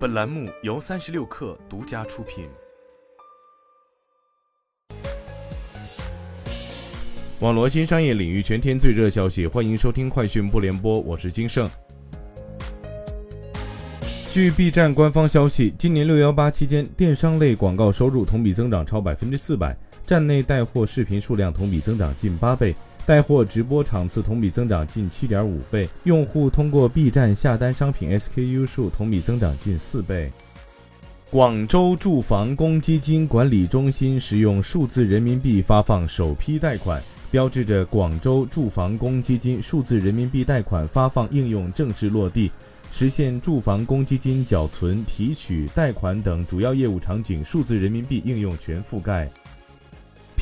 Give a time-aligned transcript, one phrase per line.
[0.00, 2.48] 本栏目由三十六氪独家出品。
[7.40, 11.68] 网罗新商业领域全天最热消息，欢迎收听快讯不联播，我是金盛。
[14.32, 19.76] 据 B 站官方消息，今年六幺八期间，电商类广告收入同比增长超百分之四百，
[20.06, 22.74] 站内带货视频数量同比增长近八倍。
[23.10, 30.30] 带货直播场次同比增长近七点五倍，用户通过 B 站下单商品 SKU 数同比增长近四倍。
[31.28, 42.48] 广州住房公积金管理中心使用数字人民币发放首批贷款，标志着广州住房公积金数字人民币贷款发放应用正式落地，
[42.92, 49.28] 实现住房公积金缴存、提取、贷款等主要业务场景数字人民币应用全覆盖。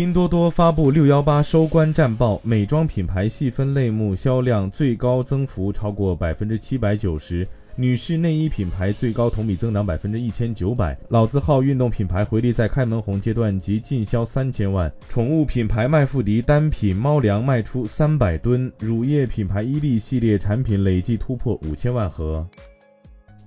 [0.00, 22.48] 拼多多发布六幺八收官战报，美妆品牌细分类目销量最高增幅超过百分之七百九十，女士内衣品牌最高同比增长百分之一千九百，老字号运动品牌回力在开门红阶段即进销三千万，宠物品牌麦富迪单品猫粮卖出三百吨，乳业品牌伊利系列产品累计突破五千万盒。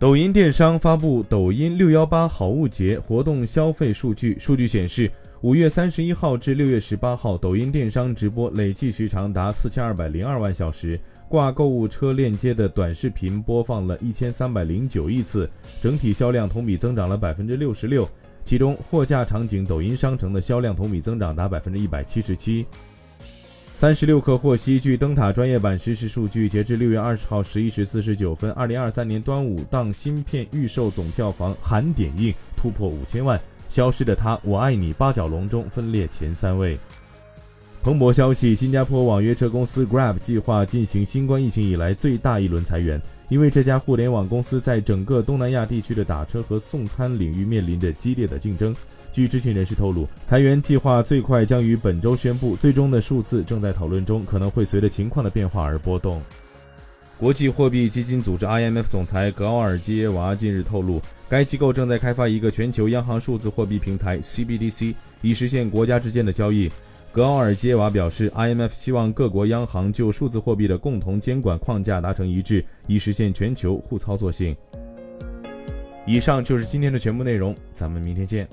[0.03, 5.09] 抖音电商发布抖音六幺八好物节活动消费数据，数据显示。
[5.39, 15.49] 五月三十一号至六月十八号，抖音电商直播累计时长达四千二百零二万小时，挂购物车链接的短视频播放了一千三百零九亿次，
[15.81, 18.05] 整体销量同比增长了百分之六十六。
[18.43, 22.65] 其中，货架场景抖音商城的销量同比增长达百分之一百七十七。
[23.75, 33.41] 三十六氪获悉，据灯塔专业版实时数据，截至六月二十号十一时四十九分，二零二三年端午档芯片预售总票房含点映突破五千万。
[33.67, 36.77] 消失的他，我爱你八角笼中分列前三位。
[37.81, 48.75] 彭博消息，新加坡网约车公司 Grab 计划进行新冠疫情以来最大一轮裁员，因为这家互联网公司在整个东南亚地区的打车和送餐领域面临着激烈的竞争。
[49.13, 56.19] 据知情人士透露，裁员计划最快将于本周宣布，最终的数字正在讨论中，可能会随着情况的变化而波动。
[57.19, 60.99] 国际货币基金组织 IMF 总裁格奥尔基耶娃近日透露，
[61.29, 66.71] 该机构正在开发一个全球央行数字货币平台 CBDC，以实现国家之间的交易。
[67.11, 74.55] 格奥尔基耶娃表示，IMF 希望各国央行就数字货币的共同监管框架达成一致，以实现全球互操作性。
[76.07, 78.49] 以上就是今天的全部内容，咱们明天见。